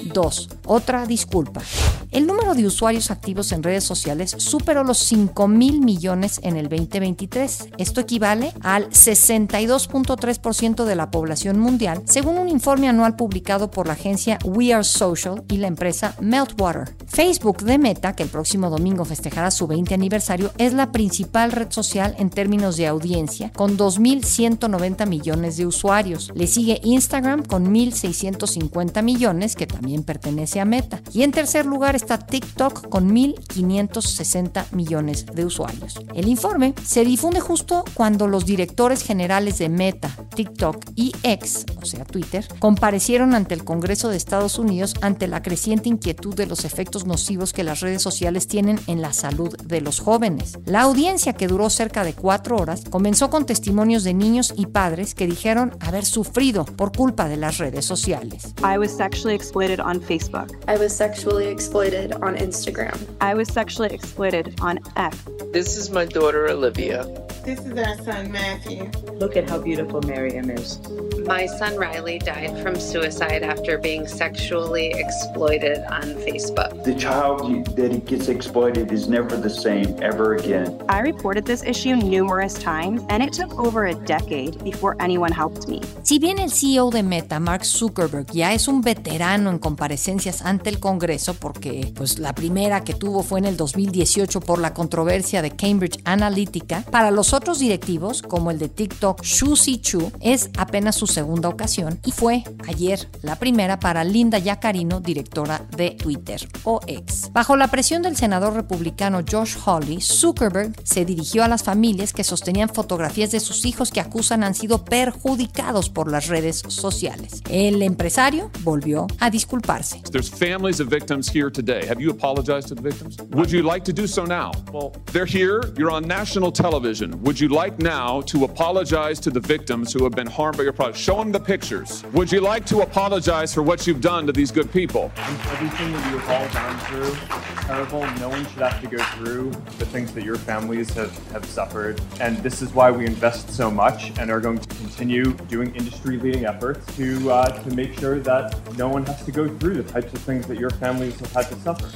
2. 0.05 0.49
Otra 0.67 1.07
disculpa. 1.07 1.63
El 2.11 2.27
número 2.27 2.55
de 2.55 2.67
usuarios 2.67 3.11
activos 3.11 3.53
en 3.53 3.63
redes 3.63 3.85
sociales 3.85 4.35
superó 4.39 4.83
los 4.83 4.97
5 4.99 5.47
mil 5.47 5.83
millones 5.83 6.41
en 6.43 6.57
el 6.57 6.71
2023. 6.71 7.69
Esto 7.77 8.01
equivale 8.01 8.55
al 8.63 8.89
62.3% 8.89 10.85
de 10.85 10.95
la 10.95 11.11
población 11.11 11.59
mundial, 11.59 12.03
según 12.07 12.39
un 12.39 12.49
informe 12.49 12.89
anual 12.89 13.15
publicado 13.17 13.71
por 13.71 13.87
la 13.87 13.93
agencia 13.93 14.39
We 14.45 14.73
Are 14.73 14.85
Social 14.85 15.45
y 15.49 15.59
la 15.59 15.67
empresa 15.67 16.15
Meltwater. 16.21 16.97
Facebook 17.07 17.63
de 17.63 17.77
Meta, 17.77 18.15
que 18.15 18.23
el 18.23 18.31
próximo 18.31 18.71
domingo 18.71 19.05
festejará 19.05 19.51
su 19.51 19.67
20 19.67 19.93
aniversario, 19.93 20.51
es 20.57 20.73
la 20.73 20.93
principal 20.93 21.53
red 21.53 21.71
social 21.71 22.15
en 22.19 22.31
términos 22.31 22.79
de 22.79 22.87
audiencia, 22.87 23.53
con 23.53 23.77
2.190 23.77 25.07
millones 25.07 25.59
de 25.59 25.67
usuarios. 25.67 26.33
Le 26.35 26.47
sigue 26.47 26.81
Instagram 26.85 27.43
con 27.43 27.75
1.650 27.75 28.98
millones, 29.03 29.57
que 29.57 29.67
también 29.67 30.05
pertenece 30.05 30.61
a 30.61 30.65
Meta. 30.65 31.01
Y 31.13 31.23
en 31.23 31.33
tercer 31.33 31.67
lugar 31.67 31.97
está 31.97 32.19
TikTok 32.19 32.89
con 32.89 33.15
1.560 33.15 34.73
millones 34.73 35.27
de 35.27 35.45
usuarios. 35.45 36.01
El 36.15 36.29
informe 36.29 36.75
se 36.85 37.05
difunde 37.05 37.41
justo 37.41 37.85
cuando 37.95 38.27
los 38.27 38.47
directores 38.47 39.03
generales 39.03 39.59
de 39.59 39.69
Meta, 39.69 40.11
TikTok 40.35 40.85
y 40.95 41.13
X, 41.23 41.67
o 41.81 41.85
sea 41.85 42.05
Twitter, 42.05 42.47
comparecieron 42.59 43.35
ante 43.35 43.55
el 43.55 43.65
Congreso 43.65 44.09
de 44.09 44.17
Estados 44.17 44.59
Unidos 44.59 44.95
ante 45.01 45.27
la 45.27 45.43
creciente 45.43 45.89
inquietud 45.89 46.35
de 46.35 46.47
los 46.47 46.65
efectos 46.65 47.07
nocivos 47.07 47.53
que 47.53 47.65
las 47.65 47.81
redes 47.81 48.03
sociales 48.03 48.49
tienen 48.49 48.79
en 48.87 49.03
la 49.03 49.13
salud 49.13 49.57
de 49.65 49.81
los 49.81 50.01
jóvenes. 50.01 50.59
La 50.65 50.83
audiencia, 50.83 51.33
que 51.33 51.49
duró 51.49 51.71
cerca 51.71 52.05
de 52.05 52.15
cuatro 52.15 52.57
horas, 52.57 52.83
comenzó 52.89 53.31
con 53.31 53.47
testimonios 53.47 54.05
de 54.05 54.15
niños 54.15 54.53
y 54.57 54.67
padres 54.67 55.15
que 55.15 55.27
dijeron 55.27 55.77
haber 55.81 56.05
sufrido 56.05 56.65
por 56.65 56.97
culpa 56.97 57.29
de 57.29 57.37
las 57.37 57.59
redes 57.59 57.85
sociales. 57.85 58.55
Was 58.89 58.97
sexually 58.97 59.35
exploited 59.35 59.81
on 59.81 60.01
Facebook. 60.01 60.51
I 60.67 60.79
was 60.79 60.97
sexually 60.97 61.49
exploited 61.49 62.13
on 62.13 62.37
Instagram. 62.37 62.99
I 63.21 63.35
was 63.35 63.47
sexually 63.49 63.91
exploited 63.93 64.59
on 64.63 64.81
X. 64.97 65.19
This 65.53 65.77
is 65.77 65.91
my 65.91 66.07
daughter 66.07 66.49
Olivia. 66.49 67.28
This 67.49 67.61
is 67.61 67.79
our 67.79 67.97
son 68.05 68.31
Matthew. 68.31 68.91
Look 69.15 69.35
at 69.35 69.49
how 69.49 69.57
beautiful 69.57 70.03
Miriam 70.03 70.51
is. 70.51 70.79
My 71.25 71.47
son 71.47 71.79
Riley 71.79 72.19
died 72.19 72.63
from 72.63 72.77
suicide 72.79 73.43
after 73.43 73.79
being 73.79 74.07
sexually 74.07 74.93
exploited 74.93 75.79
on 75.89 76.03
Facebook. 76.27 76.85
The 76.85 76.95
child 76.95 77.41
that 77.77 78.05
gets 78.05 78.29
exploited 78.29 78.93
is 78.93 79.09
never 79.09 79.35
the 79.35 79.49
same 79.49 79.97
ever 80.03 80.35
again. 80.35 80.79
I 80.91 81.01
reported 81.01 81.47
this 81.47 81.63
issue 81.63 81.97
numerous 81.97 82.53
times 82.53 83.01
and 83.09 83.23
it 83.23 83.33
took 83.33 83.59
over 83.59 83.87
a 83.87 83.95
decade 83.95 84.63
before 84.63 84.95
anyone 85.01 85.33
helped 85.33 85.69
me. 85.69 85.81
Si 86.03 86.19
bien 86.19 86.39
el 86.39 86.51
CEO 86.51 86.91
de 86.91 87.03
Meta, 87.03 87.41
Mark 87.41 87.65
Zuckerberg, 87.65 88.27
ya 88.31 88.53
es 88.53 88.69
un 88.69 88.83
veterano 88.83 89.49
en 89.49 89.59
comparecencias 89.59 90.43
ante 90.43 90.69
el 90.69 90.81
Congreso 90.81 91.33
porque 91.33 91.93
pues 91.95 92.19
la 92.19 92.35
primera 92.35 92.85
que 92.85 92.93
tuvo 92.93 93.23
fue 93.23 93.39
en 93.39 93.47
el 93.47 93.57
2018 93.57 94.41
por 94.41 94.59
la 94.59 94.75
controversia 94.75 95.41
de 95.41 95.51
Cambridge 95.51 95.99
Analytica, 96.05 96.85
para 96.91 97.11
los 97.11 97.33
otros 97.39 97.61
directivos, 97.61 98.21
como 98.21 98.51
el 98.51 98.59
de 98.59 98.69
TikTok, 98.69 99.23
Xu 99.23 99.55
Chu, 99.81 100.11
es 100.21 100.51
apenas 100.59 100.97
su 100.97 101.07
segunda 101.07 101.49
ocasión 101.49 102.01
y 102.05 102.11
fue 102.11 102.43
ayer 102.67 103.09
la 103.23 103.37
primera 103.37 103.79
para 103.79 104.03
Linda 104.03 104.39
Yacarino, 104.39 105.01
directora 105.01 105.65
de 105.77 105.91
Twitter 105.93 106.49
o 106.65 106.81
X. 106.85 107.31
Bajo 107.33 107.57
la 107.57 107.69
presión 107.69 108.03
del 108.03 108.17
senador 108.17 108.55
republicano 108.55 109.21
Josh 109.31 109.57
Hawley, 109.65 110.01
Zuckerberg 110.01 110.73
se 110.83 111.05
dirigió 111.05 111.45
a 111.45 111.49
las 111.49 111.63
familias 111.63 112.13
que 112.13 112.25
sostenían 112.25 112.71
fotografías 112.71 113.31
de 113.31 113.39
sus 113.39 113.65
hijos 113.65 113.93
que 113.93 114.01
acusan 114.01 114.43
han 114.43 114.57
sido 114.57 114.85
perjudicados 114.85 115.91
por 115.91 116.11
las 116.11 116.27
redes 116.27 116.65
sociales. 116.67 117.43
El 117.49 117.83
empresario 117.83 118.51
volvió 118.65 119.07
a 119.21 119.31
disculparse. 119.31 120.03
There's 120.11 120.29
families 120.29 120.81
of 120.81 120.89
victims 120.89 121.33
here 121.33 121.53
today. 121.53 121.87
Have 121.87 122.03
you 122.03 122.11
apologized 122.11 122.69
to 122.71 122.75
the 122.75 122.83
victims? 122.83 123.17
Would 123.31 123.53
you 123.53 123.63
like 123.63 123.85
to 123.85 123.93
do 123.93 124.09
so 124.09 124.25
now? 124.25 124.51
Well, 124.73 124.91
they're 125.13 125.25
here. 125.25 125.61
You're 125.77 125.93
on 125.93 126.09
national 126.09 126.51
television. 126.51 127.13
Would 127.29 127.39
you 127.39 127.49
like 127.51 127.79
now 127.79 128.23
to 128.23 128.45
apologize 128.45 129.21
to 129.21 129.29
the 129.29 129.39
victims 129.39 129.93
who 129.93 130.03
have 130.05 130.15
been 130.15 130.27
harmed 130.27 130.57
by 130.57 130.63
your 130.63 130.73
product? 130.73 130.97
Show 130.97 131.19
them 131.19 131.31
the 131.31 131.39
pictures. 131.39 132.03
Would 132.15 132.33
you 132.33 132.41
like 132.41 132.65
to 132.65 132.81
apologize 132.81 133.53
for 133.53 133.63
what 133.63 133.87
you've 133.87 134.01
done 134.01 134.27
to 134.29 134.33
these 134.33 134.51
good 134.51 134.73
people? 134.73 135.13
Everything 135.19 135.93
that 135.93 136.11
you 136.11 136.17
have 136.17 136.31
all 136.31 136.49
gone 136.55 136.79
through 136.87 137.13
is 137.13 137.67
terrible. 137.67 138.01
No 138.19 138.31
one 138.31 138.47
should 138.47 138.63
have 138.63 138.81
to 138.81 138.87
go 138.87 138.97
through 139.17 139.51
the 139.77 139.85
things 139.85 140.15
that 140.15 140.25
your 140.25 140.37
families 140.37 140.89
have, 140.95 141.15
have 141.33 141.45
suffered. 141.45 142.01
And 142.19 142.39
this 142.39 142.63
is 142.63 142.73
why 142.73 142.91
we 142.91 143.05
invest 143.05 143.51
so 143.51 143.71
much 143.71 144.19
and 144.19 144.31
are 144.31 144.41
going 144.41 144.61
to 144.61 144.69
continue 144.77 145.35
doing 145.51 145.75
industry 145.75 146.17
leading 146.17 146.47
efforts 146.47 146.97
to, 146.97 147.31
uh, 147.31 147.63
to 147.63 147.75
make 147.75 147.93
sure 148.01 148.21
that 148.21 148.57
no 148.79 148.89
one 148.89 149.05
has 149.05 149.23
to 149.27 149.33
go 149.33 149.55
through 149.59 149.83
the 149.83 149.93
types 149.93 150.11
of 150.15 150.21
things 150.23 150.47
that 150.47 150.59
your 150.59 150.71
families 150.71 151.21
have 151.21 151.33
had 151.35 151.49
to 151.51 151.57
suffer. 151.61 151.91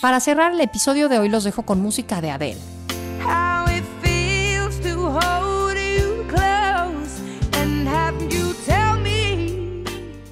Para 0.00 0.20
cerrar 0.20 0.52
el 0.52 0.60
episodio 0.60 1.08
de 1.08 1.18
hoy 1.18 1.28
los 1.28 1.42
dejo 1.42 1.64
con 1.64 1.80
música 1.80 2.20
de 2.20 2.30
Adele. 2.30 2.73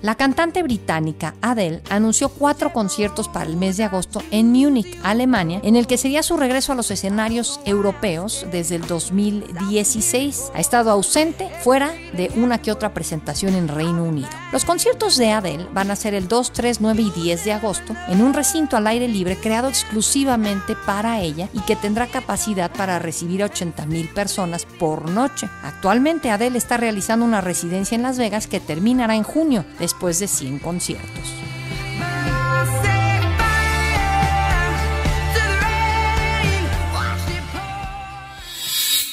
La 0.03 0.17
cantante 0.17 0.65
británica 0.65 1.37
Adele 1.43 1.81
anunció 1.89 2.29
cuatro 2.29 2.73
conciertos 2.73 3.29
para 3.29 3.47
el 3.47 3.57
mes 3.57 3.77
de 3.77 3.85
agosto 3.85 4.21
en 4.33 4.51
Múnich, 4.51 4.99
Alemania, 5.05 5.61
en 5.63 5.77
el 5.77 5.87
que 5.87 5.97
sería 5.97 6.25
su 6.25 6.37
regreso 6.37 6.73
a 6.73 6.75
los 6.75 6.91
escenarios 6.91 7.61
europeos 7.65 8.45
desde 8.51 8.75
el 8.75 8.87
2016. 8.89 10.51
Ha 10.57 10.61
estado 10.61 10.91
ausente 10.91 11.49
fuera 11.63 11.93
de 12.17 12.33
una 12.35 12.61
que 12.61 12.73
otra 12.73 12.93
presentación 12.93 13.55
en 13.55 13.69
Reino 13.69 14.03
Unido. 14.03 14.29
Los 14.51 14.65
conciertos 14.65 15.17
de 15.19 15.31
Adele 15.31 15.69
van 15.73 15.93
a 15.93 15.97
ser 15.97 16.15
el 16.15 16.27
2, 16.27 16.53
3, 16.53 16.81
9 16.81 17.01
y 17.01 17.11
10 17.23 17.45
de 17.45 17.53
agosto 17.53 17.95
en 18.09 18.23
un 18.23 18.35
recinto 18.35 18.77
al 18.77 18.89
aire 18.89 19.07
libre 19.07 19.37
creado 19.37 19.69
exclusivamente 19.69 20.75
para 20.85 21.21
ella 21.21 21.49
y 21.53 21.61
que 21.61 21.77
tendrá 21.77 22.09
capacidad 22.09 22.73
para 22.73 22.99
recibir 22.99 23.45
a 23.45 23.47
80 23.47 23.87
mil 23.87 24.09
personas 24.09 24.67
por 24.81 25.09
noche. 25.09 25.49
Actualmente 25.63 26.33
Adele 26.33 26.59
está 26.59 26.77
realizando 26.77 27.25
una 27.25 27.41
residencia 27.41 27.95
en 27.95 28.03
Las 28.03 28.19
Vegas 28.19 28.49
que 28.49 28.59
terminará 28.59 29.15
en 29.15 29.23
junio 29.23 29.65
después 30.03 30.19
de 30.19 30.27
100 30.27 30.59
conciertos. 30.59 31.52